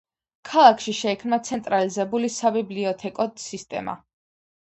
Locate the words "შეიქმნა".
0.99-1.37